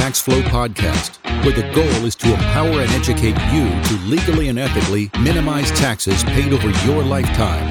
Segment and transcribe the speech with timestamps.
[0.00, 4.58] Tax Flow podcast, where the goal is to empower and educate you to legally and
[4.58, 7.70] ethically minimize taxes paid over your lifetime.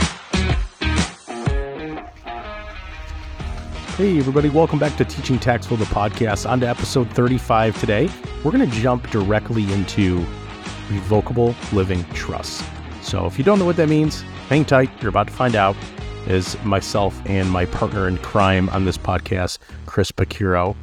[3.98, 6.48] Hey, everybody, welcome back to Teaching Tax Flow, the podcast.
[6.48, 8.08] On to episode 35 today.
[8.44, 10.24] We're going to jump directly into
[10.92, 12.64] revocable living trusts.
[13.02, 14.92] So, if you don't know what that means, hang tight.
[15.02, 15.76] You're about to find out.
[16.28, 20.76] Is myself and my partner in crime on this podcast, Chris Picciurro,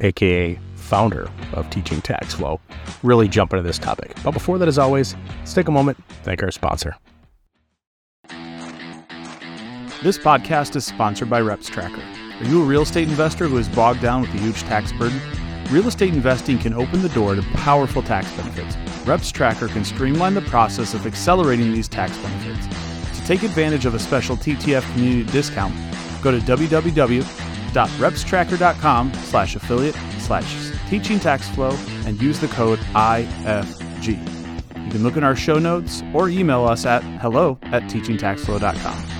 [0.00, 2.60] aka founder of Teaching Tax Flow,
[3.02, 4.14] really jump into this topic.
[4.24, 6.96] But before that, as always, let's take a moment, thank our sponsor.
[10.02, 12.40] This podcast is sponsored by REPStracker.
[12.40, 15.20] Are you a real estate investor who is bogged down with a huge tax burden?
[15.70, 18.76] Real estate investing can open the door to powerful tax benefits.
[19.06, 22.66] REPStracker can streamline the process of accelerating these tax benefits.
[23.18, 25.74] To take advantage of a special TTF community discount,
[26.22, 30.44] go to www.repstracker.com slash affiliate slash
[30.88, 34.08] teaching tax flow and use the code IFG.
[34.84, 39.16] You can look in our show notes or email us at hello at teachingtaxflow.com.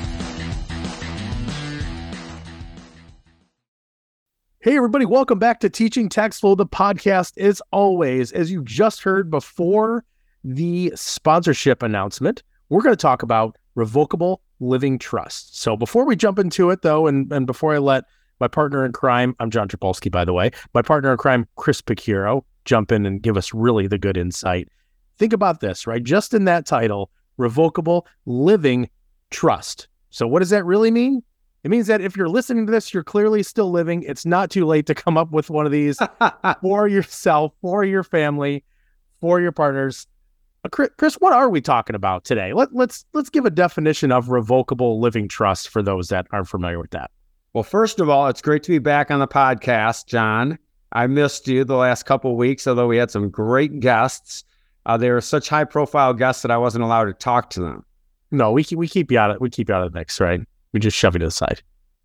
[4.60, 7.38] Hey, everybody, welcome back to Teaching Tax Flow, the podcast.
[7.38, 10.04] As always, as you just heard before
[10.42, 15.60] the sponsorship announcement, we're going to talk about revocable living trust.
[15.60, 18.04] So before we jump into it, though, and, and before I let
[18.40, 21.80] my partner in crime, I'm John Trapolsky, by the way, my partner in crime, Chris
[21.80, 24.68] Picciurro, jump in and give us really the good insight.
[25.18, 26.02] Think about this, right?
[26.02, 28.90] Just in that title, revocable living
[29.30, 29.88] trust.
[30.10, 31.22] So what does that really mean?
[31.64, 34.02] It means that if you're listening to this, you're clearly still living.
[34.02, 35.98] It's not too late to come up with one of these
[36.62, 38.62] for yourself, for your family,
[39.20, 40.06] for your partners.
[40.64, 42.52] Uh, Chris, what are we talking about today?
[42.52, 46.78] Let, let's let's give a definition of revocable living trust for those that aren't familiar
[46.78, 47.10] with that.
[47.56, 50.58] Well, first of all, it's great to be back on the podcast, John.
[50.92, 54.44] I missed you the last couple of weeks, although we had some great guests.
[54.84, 57.82] Uh, they were such high profile guests that I wasn't allowed to talk to them.
[58.30, 60.42] No, we we keep you out of we keep you out of the mix, right?
[60.74, 61.62] We just shove you to the side.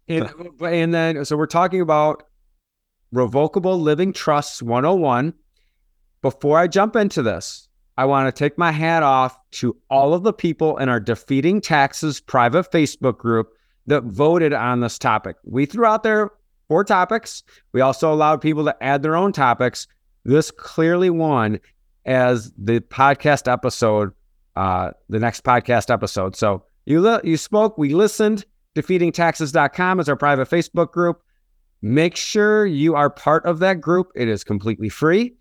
[0.08, 2.24] And, and then, so we're talking about
[3.12, 5.34] revocable living trusts 101.
[6.22, 7.68] Before I jump into this,
[7.98, 11.60] I want to take my hat off to all of the people in our Defeating
[11.60, 13.52] Taxes private Facebook group
[13.88, 15.36] that voted on this topic.
[15.44, 16.32] We threw out there
[16.68, 17.44] four topics.
[17.74, 19.88] We also allowed people to add their own topics.
[20.24, 21.60] This clearly won
[22.06, 24.12] as the podcast episode,
[24.56, 26.36] uh, the next podcast episode.
[26.36, 31.22] So you li- you spoke, we listened, defeatingtaxes.com is our private Facebook group.
[31.82, 34.12] Make sure you are part of that group.
[34.16, 35.36] It is completely free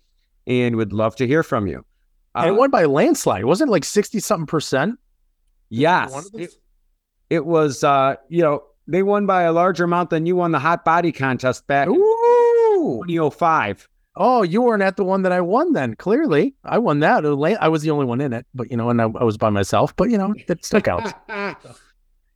[0.47, 1.85] and would love to hear from you.
[2.33, 3.45] Uh, and it won by a landslide.
[3.45, 4.97] Wasn't it like 60 something percent?
[5.69, 6.29] Yes.
[6.33, 6.51] It,
[7.31, 10.59] it, was, uh, you know, they won by a larger amount than you won the
[10.59, 13.01] hot body contest back Ooh.
[13.01, 13.87] in 2005.
[14.17, 15.95] Oh, you weren't at the one that I won then.
[15.95, 17.25] Clearly, I won that.
[17.25, 19.49] I was the only one in it, but you know, and I, I was by
[19.49, 19.95] myself.
[19.95, 21.13] But you know, it stuck out.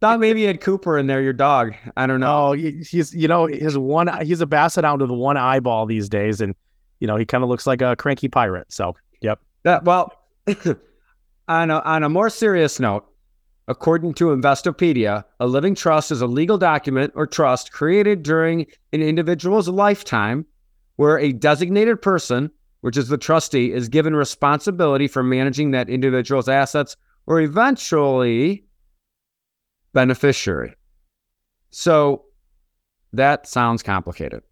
[0.01, 1.73] Thought maybe you had Cooper in there, your dog.
[1.97, 2.50] I don't know.
[2.50, 4.09] Oh, he's you know his one.
[4.25, 6.55] He's a basset hound with one eyeball these days, and
[7.01, 8.72] you know he kind of looks like a cranky pirate.
[8.72, 9.41] So, yep.
[9.63, 10.13] That, well,
[11.50, 13.05] on a on a more serious note,
[13.68, 19.02] according to Investopedia, a living trust is a legal document or trust created during an
[19.02, 20.46] individual's lifetime,
[20.98, 26.48] where a designated person, which is the trustee, is given responsibility for managing that individual's
[26.48, 26.96] assets,
[27.28, 28.64] or eventually
[29.94, 30.76] beneficiary.
[31.72, 32.26] So
[33.14, 34.44] that sounds complicated,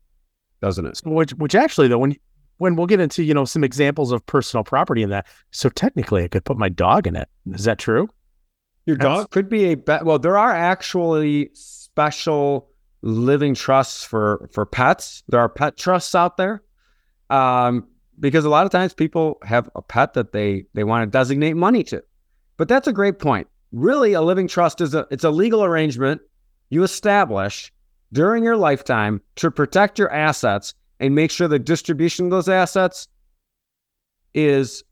[0.61, 1.01] doesn't it?
[1.05, 2.15] Which, which actually, though, when
[2.57, 6.23] when we'll get into you know some examples of personal property in that, so technically
[6.23, 7.27] I could put my dog in it.
[7.51, 8.07] Is that true?
[8.85, 9.05] Your That's...
[9.05, 10.19] dog could be a be- well.
[10.19, 12.69] There are actually special
[13.01, 15.23] living trusts for for pets.
[15.29, 16.63] There are pet trusts out there,
[17.29, 17.87] um,
[18.19, 21.55] because a lot of times people have a pet that they they want to designate
[21.55, 22.03] money to.
[22.57, 26.21] But that's a great point really a living trust is a it's a legal arrangement
[26.69, 27.73] you establish
[28.13, 33.07] during your lifetime to protect your assets and make sure the distribution of those assets
[34.33, 34.83] is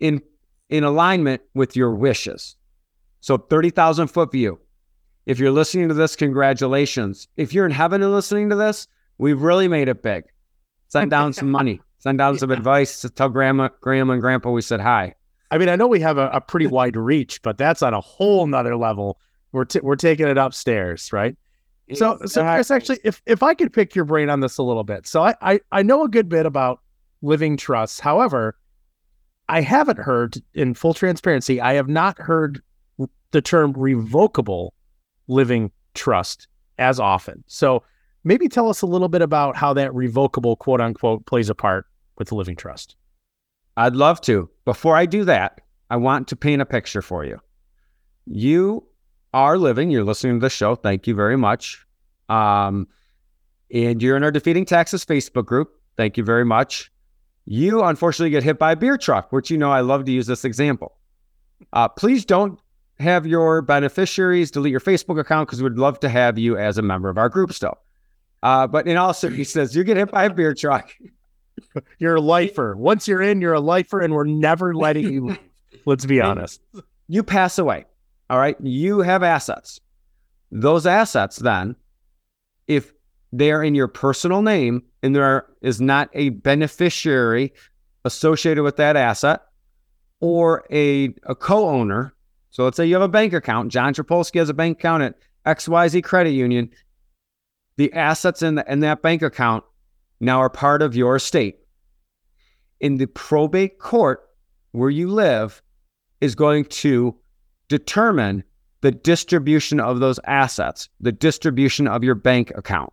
[0.00, 0.20] in
[0.70, 2.56] in alignment with your wishes.
[3.22, 4.60] So 30,000 foot view.
[5.26, 7.28] If you're listening to this, congratulations.
[7.36, 8.88] If you're in heaven and listening to this,
[9.18, 10.24] we've really made it big.
[10.88, 11.80] Send down some money.
[11.98, 13.00] Send down some advice.
[13.02, 15.14] to Tell grandma, grandma, and grandpa we said hi.
[15.52, 18.00] I mean, I know we have a, a pretty wide reach, but that's on a
[18.00, 19.20] whole nother level.
[19.52, 21.36] We're t- we're taking it upstairs, right?
[21.94, 24.82] So, so Chris, actually, if if I could pick your brain on this a little
[24.82, 26.80] bit, so I, I I know a good bit about
[27.20, 28.00] living trusts.
[28.00, 28.56] However,
[29.48, 32.62] I haven't heard, in full transparency, I have not heard
[33.32, 34.74] the term revocable
[35.28, 36.48] living trust
[36.78, 37.44] as often.
[37.46, 37.82] So
[38.24, 41.86] maybe tell us a little bit about how that revocable quote unquote plays a part
[42.18, 42.96] with the living trust?
[43.76, 44.48] I'd love to.
[44.64, 47.40] Before I do that, I want to paint a picture for you.
[48.26, 48.86] You
[49.34, 50.74] are living, you're listening to the show.
[50.74, 51.84] Thank you very much.
[52.28, 52.86] Um,
[53.72, 55.72] and you're in our Defeating Taxes Facebook group.
[55.96, 56.90] Thank you very much.
[57.46, 60.26] You unfortunately get hit by a beer truck, which you know I love to use
[60.26, 60.98] this example.
[61.72, 62.60] Uh, please don't
[63.02, 66.82] have your beneficiaries delete your Facebook account because we'd love to have you as a
[66.82, 67.78] member of our group still.
[68.42, 70.90] Uh, but in all he says you get hit by a beer truck.
[71.98, 72.74] You're a lifer.
[72.76, 75.38] Once you're in, you're a lifer, and we're never letting you leave.
[75.84, 76.60] Let's be honest.
[77.08, 77.84] You pass away.
[78.30, 78.56] All right.
[78.60, 79.80] You have assets.
[80.50, 81.76] Those assets, then,
[82.66, 82.92] if
[83.32, 87.52] they are in your personal name and there is not a beneficiary
[88.04, 89.42] associated with that asset
[90.20, 92.14] or a, a co owner.
[92.52, 93.72] So let's say you have a bank account.
[93.72, 95.14] John Trapolsky has a bank account at
[95.46, 96.70] XYZ Credit Union.
[97.78, 99.64] The assets in, the, in that bank account
[100.20, 101.56] now are part of your estate.
[102.78, 104.28] In the probate court
[104.72, 105.62] where you live
[106.20, 107.16] is going to
[107.68, 108.44] determine
[108.82, 112.92] the distribution of those assets, the distribution of your bank account.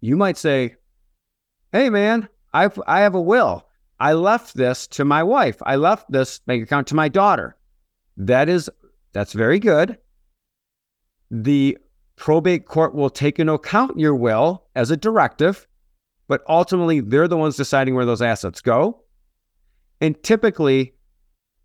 [0.00, 0.76] You might say,
[1.72, 3.66] "Hey man, I I have a will.
[3.98, 5.56] I left this to my wife.
[5.62, 7.57] I left this bank account to my daughter."
[8.18, 8.68] That is
[9.12, 9.96] that's very good.
[11.30, 11.78] The
[12.16, 15.66] probate court will take into account your will as a directive,
[16.26, 19.02] but ultimately they're the ones deciding where those assets go.
[20.00, 20.94] And typically,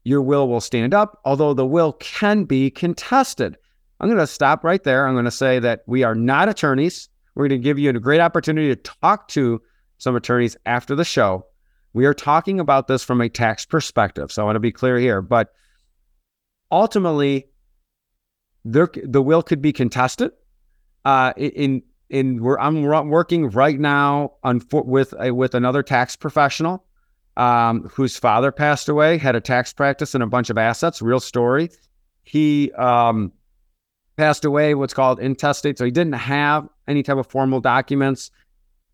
[0.04, 3.58] your will will stand up, although the will can be contested.
[4.00, 5.08] I'm going to stop right there.
[5.08, 7.10] I'm going to say that we are not attorneys.
[7.36, 9.62] We're going to give you a great opportunity to talk to
[9.98, 11.46] some attorneys after the show.
[11.94, 14.32] We are talking about this from a tax perspective.
[14.32, 15.22] So I want to be clear here.
[15.22, 15.50] But
[16.72, 17.48] ultimately,
[18.66, 20.32] there, the will could be contested.
[21.06, 26.86] Uh, in in where I'm working right now on with a, with another tax professional
[27.38, 31.02] um, whose father passed away, had a tax practice and a bunch of assets.
[31.02, 31.72] Real story.
[32.22, 33.32] He um,
[34.16, 35.78] passed away, what's called intestate.
[35.78, 38.30] So he didn't have any type of formal documents.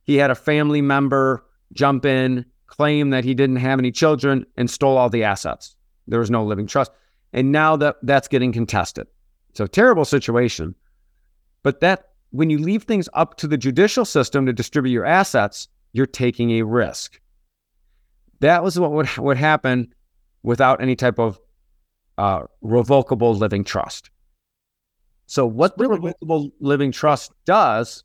[0.03, 4.69] He had a family member jump in, claim that he didn't have any children, and
[4.69, 5.75] stole all the assets.
[6.07, 6.91] There was no living trust.
[7.33, 9.07] And now that that's getting contested.
[9.53, 10.75] So terrible situation.
[11.63, 15.67] But that when you leave things up to the judicial system to distribute your assets,
[15.93, 17.19] you're taking a risk.
[18.39, 19.93] That was what would, would happen
[20.43, 21.39] without any type of
[22.17, 24.09] uh, revocable living trust.
[25.25, 28.03] So, what the revocable living trust does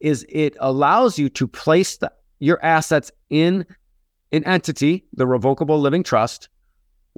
[0.00, 3.66] is it allows you to place the, your assets in
[4.32, 6.48] an entity, the revocable living trust.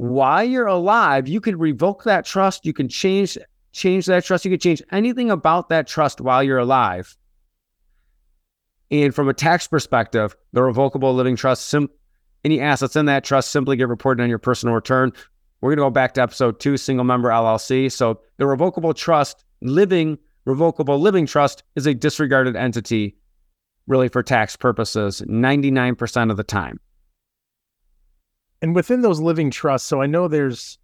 [0.01, 2.65] While you're alive, you can revoke that trust.
[2.65, 3.37] You can change
[3.73, 4.47] change that trust.
[4.47, 7.19] You can change anything about that trust while you're alive.
[8.91, 11.91] And from a tax perspective, the revocable living trust, sim-
[12.47, 15.13] any assets in that trust simply get reported on your personal return.
[15.61, 17.93] We're going to go back to episode two, single member LLC.
[17.93, 23.19] So the revocable trust, living, revocable living trust is a disregarded entity
[23.87, 26.81] really for tax purposes 99% of the time.
[28.63, 30.79] And within those living trusts, so I know there's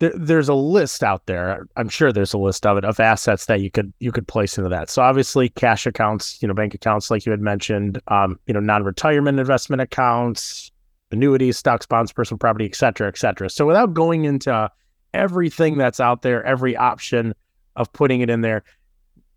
[0.00, 1.66] there, there's a list out there.
[1.76, 4.58] I'm sure there's a list of it of assets that you could you could place
[4.58, 4.90] into that.
[4.90, 8.60] So obviously, cash accounts, you know, bank accounts, like you had mentioned, um, you know,
[8.60, 10.72] non-retirement investment accounts,
[11.12, 13.48] annuities, stocks, bonds, personal property, et cetera, et cetera.
[13.50, 14.70] So without going into
[15.14, 17.34] everything that's out there, every option
[17.76, 18.64] of putting it in there,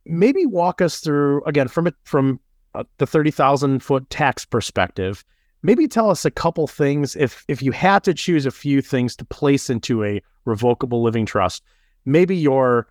[0.06, 2.40] maybe walk us through again from it from
[2.74, 5.24] uh, the thirty thousand foot tax perspective.
[5.64, 9.16] Maybe tell us a couple things if if you had to choose a few things
[9.16, 11.64] to place into a revocable living trust,
[12.06, 12.88] maybe your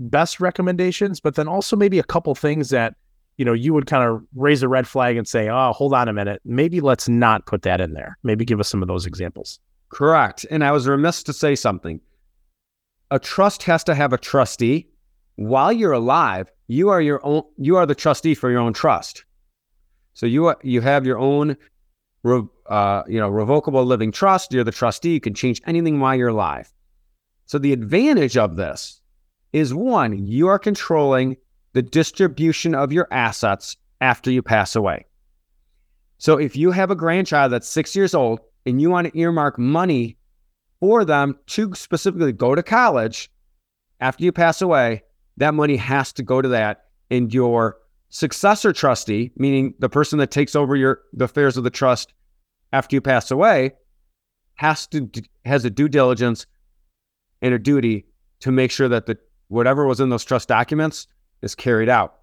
[0.00, 2.96] best recommendations, but then also maybe a couple things that
[3.36, 6.08] you know you would kind of raise a red flag and say, "Oh, hold on
[6.08, 9.06] a minute, maybe let's not put that in there." Maybe give us some of those
[9.06, 9.60] examples.
[9.90, 10.44] Correct.
[10.50, 12.00] And I was remiss to say something.
[13.10, 14.88] A trust has to have a trustee.
[15.36, 17.42] While you're alive, you are your own.
[17.56, 19.24] You are the trustee for your own trust.
[20.14, 21.56] So you are, you have your own,
[22.66, 24.52] uh, you know, revocable living trust.
[24.52, 25.14] You're the trustee.
[25.14, 26.72] You can change anything while you're alive.
[27.46, 29.00] So the advantage of this
[29.52, 31.36] is one, you are controlling
[31.72, 35.06] the distribution of your assets after you pass away.
[36.18, 39.58] So if you have a grandchild that's six years old and you want to earmark
[39.58, 40.18] money
[40.80, 43.30] for them to specifically go to college
[44.00, 45.02] after you pass away,
[45.36, 46.86] that money has to go to that.
[47.10, 47.78] And your
[48.10, 52.12] successor trustee, meaning the person that takes over your the affairs of the trust
[52.72, 53.72] after you pass away,
[54.54, 55.08] has to
[55.44, 56.46] has a due diligence
[57.40, 58.06] and a duty
[58.40, 59.16] to make sure that the
[59.48, 61.06] whatever was in those trust documents
[61.42, 62.18] is carried out.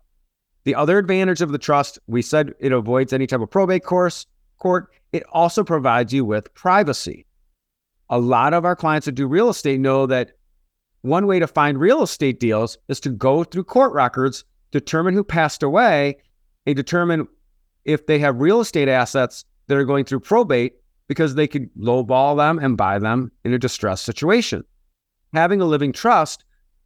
[0.66, 4.26] The other advantage of the trust, we said it avoids any type of probate course
[4.58, 4.90] court.
[5.12, 7.26] It also provides you with privacy.
[8.10, 10.32] A lot of our clients that do real estate know that
[11.02, 15.24] one way to find real estate deals is to go through court records, determine who
[15.24, 16.18] passed away,
[16.66, 17.28] and determine
[17.86, 20.74] if they have real estate assets that are going through probate
[21.08, 24.64] because they could lowball them and buy them in a distressed situation.
[25.34, 26.44] Having a living trust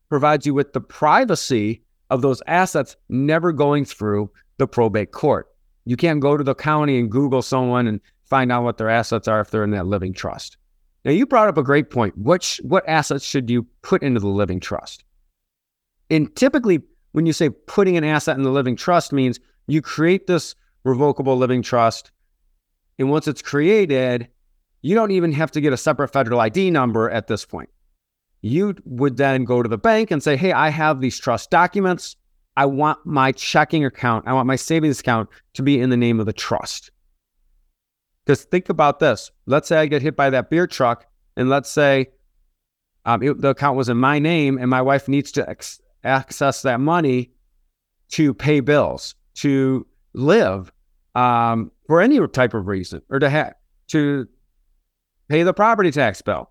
[0.10, 5.48] provides you with the privacy of those assets never going through the probate court.
[5.86, 9.28] You can't go to the county and Google someone and find out what their assets
[9.28, 10.58] are if they're in that living trust.
[11.06, 12.18] Now, you brought up a great point.
[12.18, 15.04] Which, what assets should you put into the living trust?
[16.10, 16.82] And typically,
[17.14, 21.38] when you say putting an asset in the living trust, means you create this revocable
[21.38, 22.12] living trust.
[23.00, 24.28] And once it's created,
[24.82, 27.70] you don't even have to get a separate federal ID number at this point.
[28.42, 32.18] You would then go to the bank and say, Hey, I have these trust documents.
[32.56, 36.20] I want my checking account, I want my savings account to be in the name
[36.20, 36.92] of the trust.
[38.26, 39.32] Because think about this.
[39.46, 41.06] Let's say I get hit by that beer truck,
[41.38, 42.08] and let's say
[43.06, 46.62] um, it, the account was in my name, and my wife needs to ex- access
[46.64, 47.32] that money
[48.10, 50.72] to pay bills, to live
[51.16, 53.54] um, for any type of reason, or to have
[53.88, 54.28] to
[55.28, 56.50] pay the property tax bill.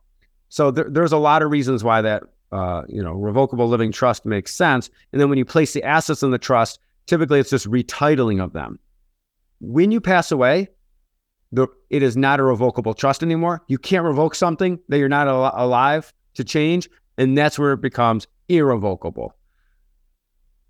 [0.49, 2.23] So there, there's a lot of reasons why that
[2.53, 4.91] uh, you know revocable living trust makes sense.
[5.13, 8.53] And then when you place the assets in the trust, typically it's just retitling of
[8.53, 8.79] them.
[9.61, 10.69] When you pass away,
[11.53, 13.63] the, it is not a revocable trust anymore.
[13.69, 17.81] You can't revoke something that you're not al- alive to change, and that's where it
[17.81, 19.35] becomes irrevocable.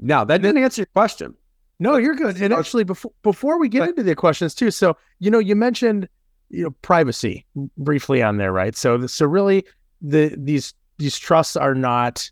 [0.00, 1.34] Now that didn't answer your question.
[1.80, 2.40] No, you're good.
[2.40, 6.08] And actually, before before we get into the questions too, so you know, you mentioned
[6.50, 8.74] you know privacy briefly on there, right?
[8.76, 9.64] So so really,
[10.00, 12.30] the these these trusts are not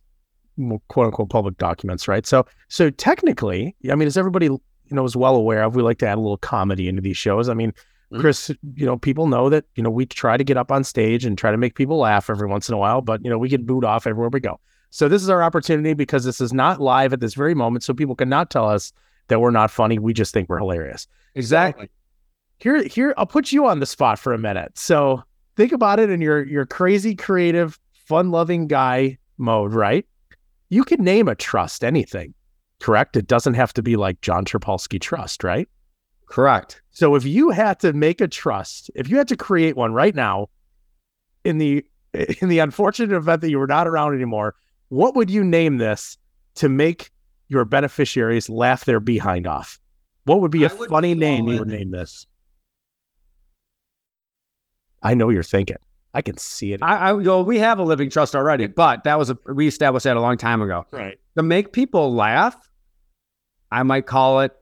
[0.89, 2.27] quote unquote public documents, right?
[2.27, 4.61] So so technically, I mean, as everybody you
[4.91, 7.49] know is well aware of, we like to add a little comedy into these shows.
[7.49, 7.73] I mean,
[8.13, 8.21] Mhm.
[8.21, 11.25] Chris, you know, people know that you know we try to get up on stage
[11.25, 13.49] and try to make people laugh every once in a while, but you know we
[13.49, 14.61] get booed off everywhere we go.
[14.91, 17.93] So this is our opportunity because this is not live at this very moment, so
[17.93, 18.93] people cannot tell us
[19.29, 19.99] that we're not funny.
[19.99, 21.07] We just think we're hilarious.
[21.35, 21.89] Exactly.
[22.59, 24.79] Here, here, I'll put you on the spot for a minute.
[24.79, 25.23] So
[25.57, 30.07] think about it in your your crazy, creative, fun-loving guy mode, right?
[30.71, 32.35] You can name a trust anything,
[32.81, 33.17] correct?
[33.17, 35.69] It doesn't have to be like John Trapolsky Trust, right?
[36.29, 36.83] Correct.
[36.91, 40.15] So if you had to make a trust, if you had to create one right
[40.15, 40.49] now,
[41.45, 41.85] in the
[42.41, 44.55] in the unfortunate event that you were not around anymore,
[44.89, 46.17] what would you name this
[46.57, 47.11] to make
[47.49, 49.79] your beneficiaries laugh their behind off?
[50.25, 52.27] What would be a funny name you would name this?
[55.03, 55.77] I know you're thinking.
[56.15, 56.83] I can see it.
[56.83, 60.05] I, I well, we have a living trust already, but that was a we established
[60.05, 60.87] that a long time ago.
[60.91, 61.19] right.
[61.37, 62.57] To make people laugh,
[63.71, 64.53] I might call it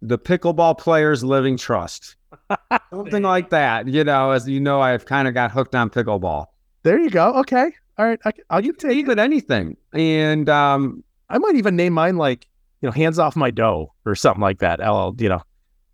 [0.00, 2.16] the pickleball players living trust.
[2.90, 3.86] Something like that.
[3.86, 6.46] You know, as you know, I've kind of got hooked on pickleball.
[6.82, 7.34] There you go.
[7.40, 7.72] Okay.
[8.00, 8.18] All right.
[8.24, 8.96] I, I'll you take.
[8.96, 9.76] Even anything.
[9.92, 12.46] And um, I might even name mine like
[12.80, 14.80] you know, hands off my dough or something like that.
[14.80, 15.14] LL.
[15.18, 15.42] You know,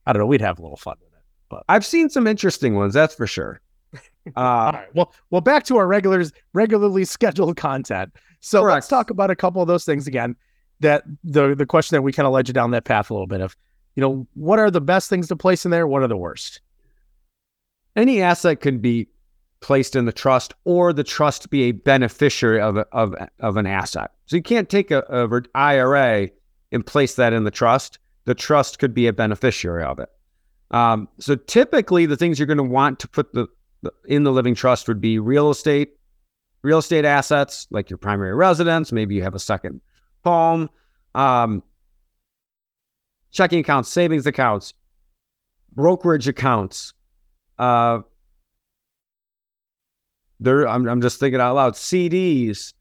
[0.06, 0.26] I don't know.
[0.26, 1.64] We'd have a little fun with it.
[1.68, 3.60] I've seen some interesting ones, that's for sure.
[4.36, 4.94] All Uh, right.
[4.94, 8.12] Well, well, back to our regulars, regularly scheduled content.
[8.38, 10.36] So let's talk about a couple of those things again.
[10.78, 13.26] That the the question that we kind of led you down that path a little
[13.26, 13.56] bit of,
[13.96, 15.88] you know, what are the best things to place in there?
[15.88, 16.60] What are the worst?
[17.96, 19.08] any asset could be
[19.66, 24.12] placed in the trust or the trust be a beneficiary of, of, of an asset.
[24.26, 26.30] So you can't take a, a IRA
[26.70, 27.98] and place that in the trust.
[28.26, 30.08] The trust could be a beneficiary of it.
[30.70, 33.48] Um, so typically the things you're going to want to put the,
[33.82, 35.94] the in the living trust would be real estate,
[36.62, 38.92] real estate assets like your primary residence.
[38.92, 39.80] Maybe you have a second
[40.24, 40.70] home,
[41.16, 41.60] um,
[43.32, 44.74] checking accounts, savings accounts,
[45.74, 46.92] brokerage accounts,
[47.58, 47.98] uh,
[50.40, 51.74] there, I'm, I'm just thinking out loud.
[51.74, 52.72] CDs,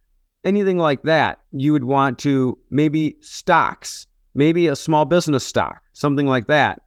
[0.44, 1.40] anything like that.
[1.52, 6.82] You would want to maybe stocks, maybe a small business stock, something like that,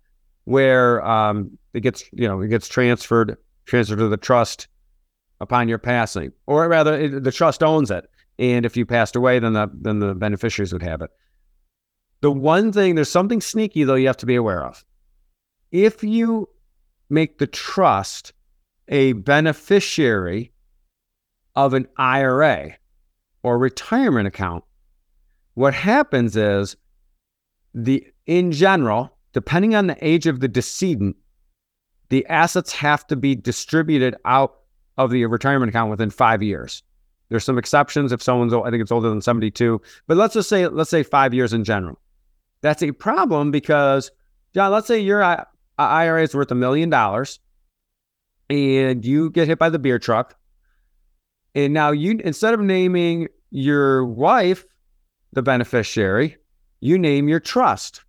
[0.44, 4.68] where um, it gets, you know, it gets transferred, transferred to the trust
[5.40, 8.08] upon your passing, or rather, it, the trust owns it.
[8.38, 11.10] And if you passed away, then the then the beneficiaries would have it.
[12.20, 14.84] The one thing, there's something sneaky though you have to be aware of.
[15.72, 16.48] If you
[17.10, 18.32] make the trust
[18.88, 20.52] a beneficiary
[21.56, 22.76] of an IRA
[23.42, 24.64] or retirement account,
[25.54, 26.76] what happens is
[27.74, 31.16] the in general, depending on the age of the decedent,
[32.10, 34.60] the assets have to be distributed out
[34.96, 36.82] of the retirement account within five years.
[37.28, 39.80] There's some exceptions if someone's, I think it's older than 72.
[40.06, 42.00] But let's just say, let's say five years in general.
[42.62, 44.10] That's a problem because,
[44.54, 45.44] John, let's say your uh,
[45.78, 47.38] IRA is worth a million dollars
[48.50, 50.37] and you get hit by the beer truck.
[51.54, 54.64] And now you, instead of naming your wife
[55.32, 56.36] the beneficiary,
[56.80, 58.02] you name your trust.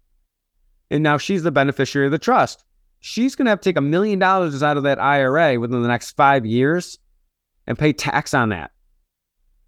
[0.91, 2.63] And now she's the beneficiary of the trust.
[2.99, 5.87] She's going to have to take a million dollars out of that IRA within the
[5.87, 6.99] next five years
[7.67, 8.71] and pay tax on that.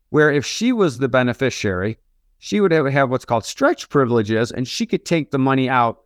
[0.10, 1.98] Where if she was the beneficiary,
[2.40, 6.00] she would have, what's called stretch privileges and she could take the money out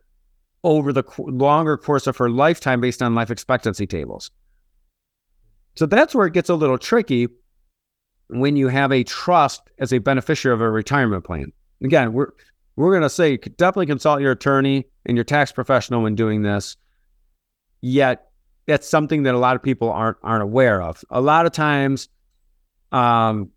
[0.62, 4.30] over the longer course of her lifetime based on life expectancy tables.
[5.76, 7.28] So that's where it gets a little tricky
[8.28, 11.52] when you have a trust as a beneficiary of a retirement plan.
[11.82, 12.32] Again, we're
[12.76, 16.76] we're going to say definitely consult your attorney and your tax professional when doing this.
[17.80, 18.28] Yet
[18.66, 21.04] that's something that a lot of people aren't aren't aware of.
[21.10, 22.08] A lot of times,
[22.92, 23.50] um,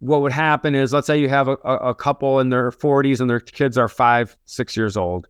[0.00, 3.30] what would happen is, let's say you have a, a couple in their 40s and
[3.30, 5.28] their kids are five, six years old,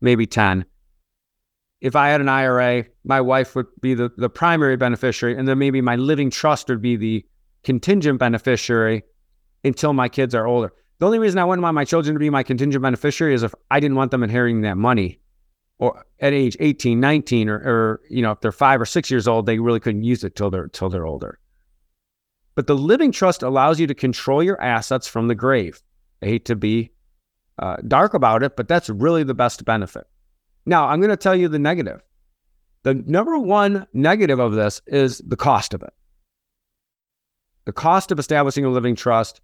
[0.00, 0.64] maybe 10
[1.80, 5.58] if I had an IRA, my wife would be the, the primary beneficiary, and then
[5.58, 7.24] maybe my living trust would be the
[7.64, 9.02] contingent beneficiary
[9.64, 10.72] until my kids are older.
[10.98, 13.54] The only reason I wouldn't want my children to be my contingent beneficiary is if
[13.70, 15.18] I didn't want them inheriting that money
[15.78, 19.26] or at age 18, 19, or, or you know, if they're five or six years
[19.26, 21.38] old, they really couldn't use it till they're till they're older.
[22.54, 25.80] But the living trust allows you to control your assets from the grave.
[26.22, 26.90] I hate to be
[27.58, 30.06] uh, dark about it, but that's really the best benefit.
[30.70, 32.00] Now, I'm going to tell you the negative.
[32.84, 35.92] The number one negative of this is the cost of it.
[37.64, 39.40] The cost of establishing a living trust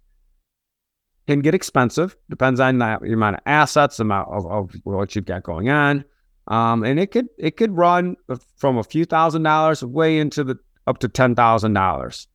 [1.27, 5.25] can get expensive, depends on the amount of assets, the amount of, of what you've
[5.25, 6.05] got going on.
[6.47, 8.15] Um, and it could it could run
[8.55, 10.57] from a few thousand dollars way into the
[10.87, 12.29] up to ten thousand dollars.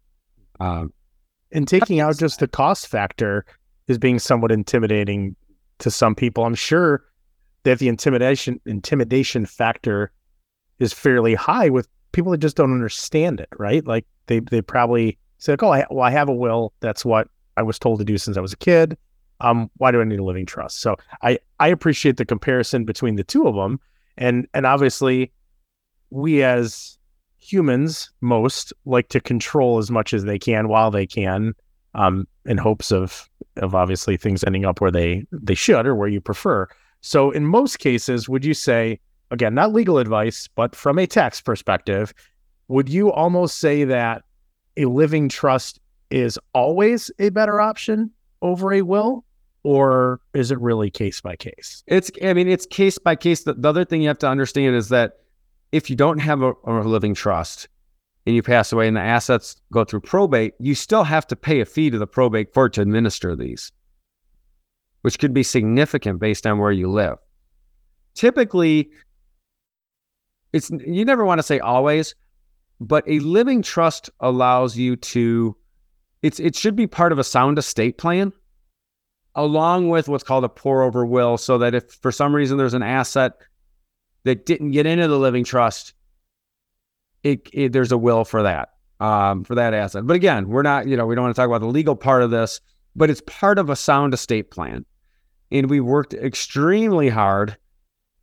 [0.61, 0.93] Um,
[1.51, 3.47] and taking out just the cost factor
[3.89, 5.35] is being somewhat intimidating
[5.79, 6.45] to some people.
[6.45, 7.05] I'm sure
[7.65, 10.11] that the intimidation intimidation factor
[10.79, 13.87] is fairly high with people that just don't understand it, right?
[13.87, 16.73] Like they they probably say, like, "Oh, I, well, I have a will.
[16.81, 18.97] That's what I was told to do since I was a kid.
[19.41, 23.17] Um, why do I need a living trust?" So I I appreciate the comparison between
[23.17, 23.81] the two of them,
[24.17, 25.33] and and obviously,
[26.11, 26.99] we as
[27.39, 31.55] humans most like to control as much as they can while they can,
[31.95, 36.09] um, in hopes of of obviously things ending up where they they should or where
[36.09, 36.69] you prefer.
[37.03, 41.41] So, in most cases, would you say, again, not legal advice, but from a tax
[41.41, 42.15] perspective,
[42.69, 44.23] would you almost say that
[44.77, 48.11] a living trust is always a better option
[48.41, 49.25] over a will?
[49.65, 51.85] Or is it really case by case?
[51.87, 53.45] It's, I mean, it's case by case.
[53.45, 55.19] The, the other thing you have to understand is that
[55.71, 57.69] if you don't have a, a living trust,
[58.27, 61.61] and you pass away and the assets go through probate, you still have to pay
[61.61, 63.73] a fee to the probate court to administer these
[65.03, 67.19] which could be significant based on where you live.
[68.15, 68.91] Typically,
[70.53, 72.15] it's you never want to say always,
[72.81, 75.57] but a living trust allows you to
[76.23, 78.33] it's it should be part of a sound estate plan
[79.35, 82.75] along with what's called a pour over will so that if for some reason there's
[82.75, 83.33] an asset
[84.25, 85.95] that didn't get into the living trust
[87.23, 90.87] it, it there's a will for that um, for that asset but again we're not
[90.87, 92.61] you know we don't want to talk about the legal part of this
[92.95, 94.85] but it's part of a sound estate plan
[95.53, 97.57] and we worked extremely hard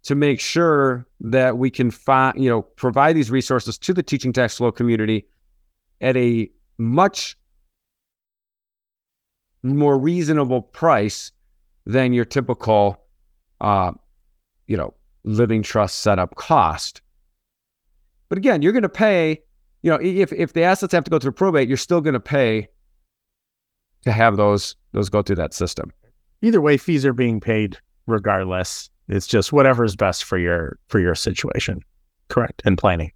[0.03, 4.33] to make sure that we can find, you know, provide these resources to the teaching
[4.33, 5.27] tax flow community
[6.01, 7.37] at a much
[9.61, 11.31] more reasonable price
[11.85, 12.99] than your typical,
[13.61, 13.91] uh,
[14.67, 17.01] you know, living trust setup cost.
[18.29, 19.41] But again, you're going to pay,
[19.83, 22.19] you know, if if the assets have to go through probate, you're still going to
[22.19, 22.69] pay
[24.03, 25.91] to have those those go through that system
[26.41, 28.89] either way, fees are being paid regardless.
[29.07, 31.81] It's just whatever is best for your for your situation.
[32.27, 32.61] Correct.
[32.65, 33.11] And planning.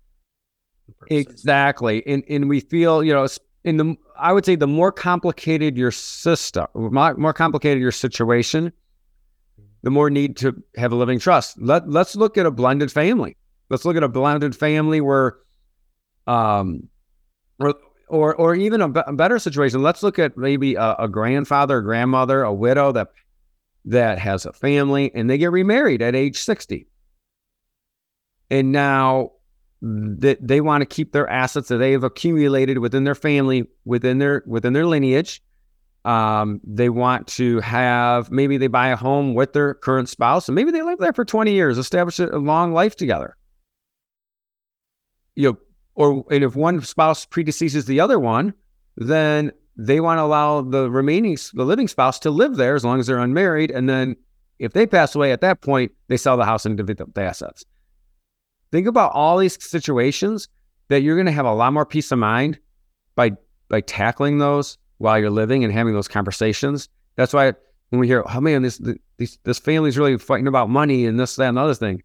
[1.08, 2.06] Exactly.
[2.08, 3.28] And and we feel, you know,
[3.64, 8.72] in the I would say the more complicated your system, more complicated your situation,
[9.84, 11.62] the more need to have a living trust.
[11.62, 13.38] Let let's look at a blended family.
[13.70, 15.38] Let's look at a blended family where
[16.28, 16.90] um
[17.60, 17.76] or
[18.08, 19.82] or or even a better situation.
[19.82, 23.10] Let's look at maybe a, a grandfather, a grandmother, a widow that
[23.86, 26.88] that has a family, and they get remarried at age sixty,
[28.50, 29.32] and now
[29.82, 34.20] that they want to keep their assets that they have accumulated within their family, within
[34.20, 35.44] their within their lineage.
[36.06, 40.56] Um, they want to have maybe they buy a home with their current spouse, and
[40.56, 43.38] maybe they live there for twenty years, establish a long life together.
[45.36, 45.58] You know,
[45.96, 48.54] or and if one spouse predeceases the other one,
[48.98, 53.00] then they want to allow the remaining the living spouse to live there as long
[53.00, 54.16] as they're unmarried, and then
[54.60, 57.22] if they pass away at that point, they sell the house and divvy up the
[57.22, 57.66] assets.
[58.72, 60.48] Think about all these situations
[60.90, 62.60] that you're going to have a lot more peace of mind
[63.16, 63.32] by
[63.70, 66.90] by tackling those while you're living and having those conversations.
[67.16, 67.54] That's why
[67.90, 68.82] when we hear, "Oh man, this
[69.18, 72.02] this this family's really fighting about money and this that and the other thing,"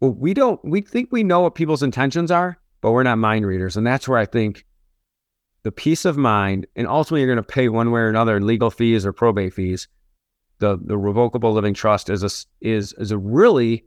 [0.00, 0.60] well, we don't.
[0.64, 4.08] We think we know what people's intentions are, but we're not mind readers, and that's
[4.08, 4.64] where I think
[5.66, 8.70] the peace of mind, and ultimately you're going to pay one way or another legal
[8.70, 9.88] fees or probate fees.
[10.60, 13.84] The the revocable living trust is a is is a really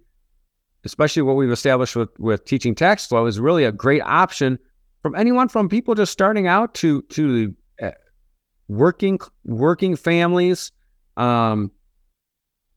[0.84, 4.60] especially what we've established with, with teaching tax flow is really a great option
[5.02, 7.92] from anyone from people just starting out to to uh,
[8.68, 10.74] working working families.
[11.16, 11.72] Um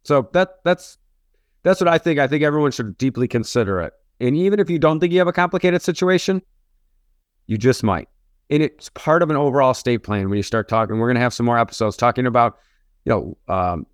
[0.05, 0.99] so that that's
[1.65, 2.21] that's what i think.
[2.21, 5.29] I think everyone should deeply consider it and even if you don't think you have
[5.29, 6.41] a complicated situation
[7.47, 8.09] you just might
[8.49, 11.21] and it's part of an overall estate plan when you start talking we're going to
[11.21, 12.59] have some more episodes talking about
[13.05, 13.87] you know um,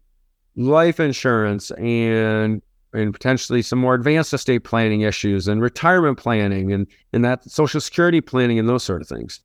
[0.56, 2.62] life insurance and
[2.92, 7.80] and potentially some more advanced estate planning issues and retirement planning and, and that social
[7.80, 9.40] security planning and those sort of things.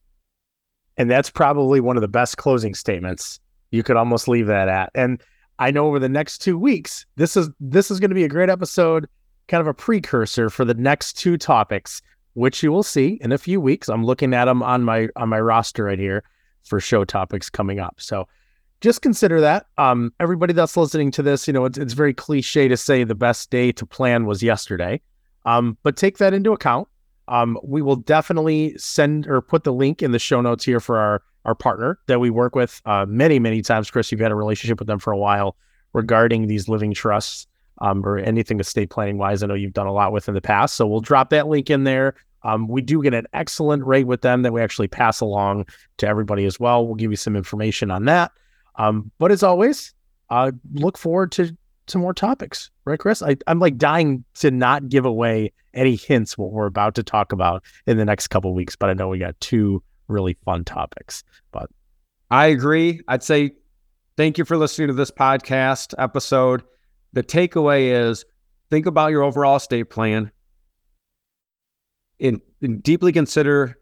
[0.98, 3.39] And that's probably one of the best closing statements
[3.72, 4.91] you could almost leave that at.
[4.96, 5.22] And
[5.60, 8.30] I know over the next two weeks, this is this is going to be a
[8.30, 9.08] great episode,
[9.47, 12.01] kind of a precursor for the next two topics,
[12.34, 13.89] which you will see in a few weeks.
[13.89, 16.23] I'm looking at them on my on my roster right here
[16.63, 17.95] for show topics coming up.
[17.99, 18.27] So
[18.82, 19.67] just consider that.
[19.77, 23.15] Um, everybody that's listening to this, you know, it's, it's very cliche to say the
[23.15, 25.01] best day to plan was yesterday,
[25.45, 26.88] um, but take that into account.
[27.29, 30.97] Um, we will definitely send or put the link in the show notes here for
[30.97, 33.91] our our partner that we work with uh, many many times.
[33.91, 35.56] Chris, you've had a relationship with them for a while
[35.93, 37.47] regarding these living trusts
[37.79, 39.43] um, or anything estate planning wise.
[39.43, 41.69] I know you've done a lot with in the past, so we'll drop that link
[41.69, 42.15] in there.
[42.43, 45.65] Um, we do get an excellent rate with them that we actually pass along
[45.97, 46.86] to everybody as well.
[46.86, 48.31] We'll give you some information on that.
[48.75, 49.93] Um, but as always,
[50.29, 51.55] uh, look forward to
[51.88, 53.21] some more topics, right, Chris?
[53.21, 57.31] I, I'm like dying to not give away any hints what we're about to talk
[57.31, 61.23] about in the next couple weeks, but I know we got two really fun topics.
[61.51, 61.69] But
[62.31, 63.01] I agree.
[63.07, 63.51] I'd say
[64.17, 66.63] thank you for listening to this podcast episode.
[67.13, 68.26] The takeaway is
[68.69, 70.32] think about your overall estate plan
[72.19, 73.78] and, and deeply consider,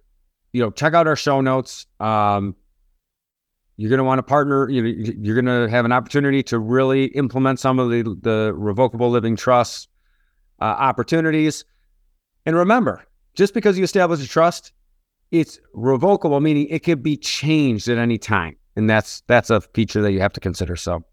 [0.54, 1.86] you know, check out our show notes.
[2.00, 2.56] Um,
[3.78, 4.70] you're going to want to partner.
[4.70, 8.54] You know, you're going to have an opportunity to really implement some of the the
[8.56, 9.90] revocable living trust
[10.60, 11.66] uh, opportunities.
[12.46, 14.72] And remember, just because you establish a trust,
[15.32, 20.02] it's revocable, meaning it can be changed at any time, and that's that's a feature
[20.02, 20.76] that you have to consider.
[20.76, 21.04] So,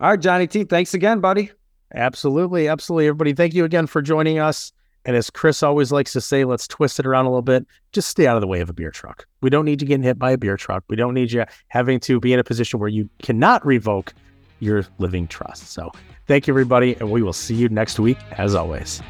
[0.00, 1.50] all right, Johnny T, thanks again, buddy.
[1.94, 3.32] Absolutely, absolutely, everybody.
[3.32, 4.72] Thank you again for joining us.
[5.04, 7.64] And as Chris always likes to say, let's twist it around a little bit.
[7.92, 9.24] Just stay out of the way of a beer truck.
[9.40, 10.82] We don't need you getting hit by a beer truck.
[10.88, 14.12] We don't need you having to be in a position where you cannot revoke
[14.58, 15.68] your living trust.
[15.68, 15.92] So
[16.26, 16.96] thank you, everybody.
[16.96, 19.00] And we will see you next week, as always.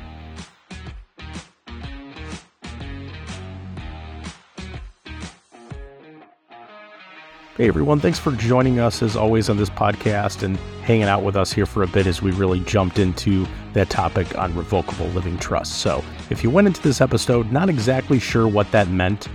[7.57, 11.37] Hey everyone, thanks for joining us as always on this podcast and hanging out with
[11.37, 15.39] us here for a bit as we really jumped into that topic on revocable living
[15.39, 15.79] trust.
[15.79, 19.29] So, if you went into this episode not exactly sure what that meant,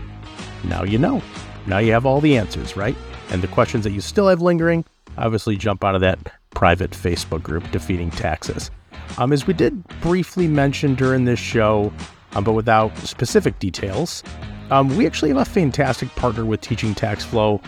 [0.63, 1.19] now you know.
[1.65, 2.95] Now you have all the answers, right?
[3.31, 4.85] And the questions that you still have lingering,
[5.17, 6.19] obviously jump out of that
[6.51, 8.69] private Facebook group, Defeating Taxes.
[9.17, 11.91] Um, as we did briefly mention during this show,
[12.33, 14.21] um, but without specific details,
[14.69, 17.59] um, we actually have a fantastic partner with Teaching Tax Flow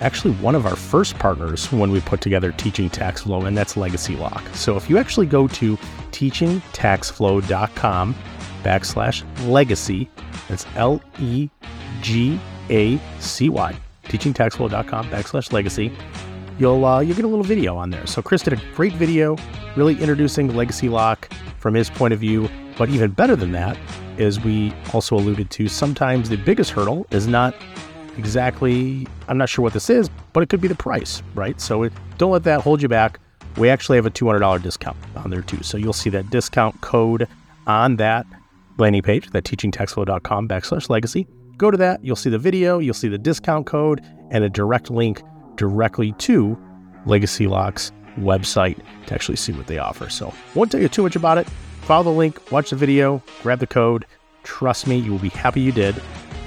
[0.00, 3.76] actually one of our first partners when we put together Teaching Tax Flow, and that's
[3.76, 4.42] Legacy Lock.
[4.54, 5.76] So if you actually go to
[6.12, 8.14] teachingtaxflow.com
[8.62, 10.08] backslash legacy,
[10.48, 11.48] that's L E
[12.00, 15.92] G A C Y, teachingtaxflow.com backslash legacy,
[16.58, 18.06] you'll uh, you'll get a little video on there.
[18.06, 19.36] So Chris did a great video,
[19.76, 22.48] really introducing Legacy Lock from his point of view.
[22.78, 23.76] But even better than that
[24.16, 27.54] is we also alluded to sometimes the biggest hurdle is not
[28.20, 31.58] exactly, I'm not sure what this is, but it could be the price, right?
[31.58, 33.18] So it, don't let that hold you back.
[33.56, 35.62] We actually have a $200 discount on there too.
[35.62, 37.26] So you'll see that discount code
[37.66, 38.26] on that
[38.76, 41.26] landing page, that teachingtaxflow.com backslash legacy.
[41.56, 44.90] Go to that, you'll see the video, you'll see the discount code, and a direct
[44.90, 45.22] link
[45.56, 46.58] directly to
[47.06, 50.10] Legacy Lock's website to actually see what they offer.
[50.10, 51.48] So won't tell you too much about it.
[51.82, 54.04] Follow the link, watch the video, grab the code.
[54.42, 56.00] Trust me, you will be happy you did.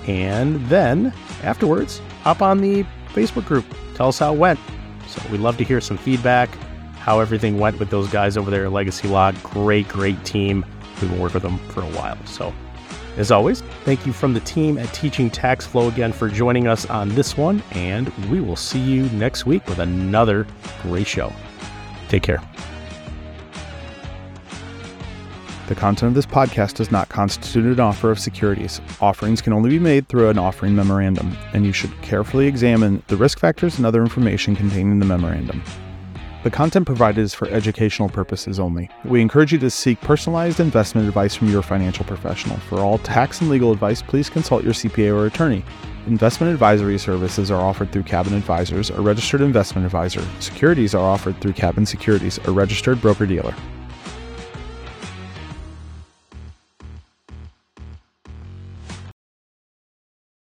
[0.07, 1.13] And then
[1.43, 3.65] afterwards, hop on the Facebook group.
[3.95, 4.59] Tell us how it went.
[5.07, 6.49] So we'd love to hear some feedback,
[6.97, 9.35] how everything went with those guys over there at Legacy Lock.
[9.43, 10.65] Great, great team.
[11.01, 12.17] We've been working with them for a while.
[12.25, 12.53] So
[13.17, 16.87] As always, thank you from the team at Teaching Tax Flow again for joining us
[16.87, 20.47] on this one, and we will see you next week with another
[20.81, 21.31] great show.
[22.09, 22.41] Take care.
[25.67, 28.81] The content of this podcast does not constitute an offer of securities.
[28.99, 33.15] Offerings can only be made through an offering memorandum, and you should carefully examine the
[33.15, 35.63] risk factors and other information contained in the memorandum.
[36.43, 38.89] The content provided is for educational purposes only.
[39.05, 42.57] We encourage you to seek personalized investment advice from your financial professional.
[42.57, 45.63] For all tax and legal advice, please consult your CPA or attorney.
[46.07, 50.21] Investment advisory services are offered through Cabin Advisors, a registered investment advisor.
[50.41, 53.55] Securities are offered through Cabin Securities, a registered broker dealer.